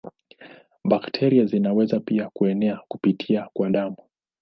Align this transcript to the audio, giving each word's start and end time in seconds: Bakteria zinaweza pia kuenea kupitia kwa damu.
Bakteria 0.83 1.45
zinaweza 1.45 1.99
pia 1.99 2.29
kuenea 2.29 2.79
kupitia 2.87 3.49
kwa 3.53 3.69
damu. 3.69 3.97